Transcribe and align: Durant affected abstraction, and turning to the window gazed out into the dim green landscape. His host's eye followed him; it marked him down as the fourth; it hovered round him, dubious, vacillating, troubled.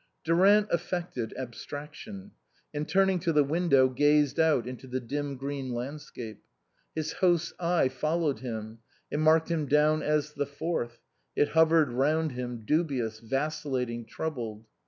Durant 0.23 0.67
affected 0.71 1.31
abstraction, 1.37 2.31
and 2.73 2.89
turning 2.89 3.19
to 3.19 3.31
the 3.31 3.43
window 3.43 3.87
gazed 3.87 4.39
out 4.39 4.65
into 4.65 4.87
the 4.87 4.99
dim 4.99 5.37
green 5.37 5.75
landscape. 5.75 6.41
His 6.95 7.11
host's 7.11 7.53
eye 7.59 7.87
followed 7.87 8.39
him; 8.39 8.79
it 9.11 9.17
marked 9.19 9.49
him 9.49 9.67
down 9.67 10.01
as 10.01 10.33
the 10.33 10.47
fourth; 10.47 10.97
it 11.35 11.49
hovered 11.49 11.91
round 11.91 12.31
him, 12.31 12.65
dubious, 12.65 13.19
vacillating, 13.19 14.05
troubled. 14.07 14.65